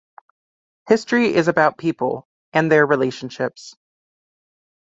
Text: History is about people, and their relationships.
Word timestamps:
History 0.87 1.31
is 1.31 1.47
about 1.47 1.77
people, 1.77 2.27
and 2.53 2.71
their 2.71 2.87
relationships. 2.87 3.75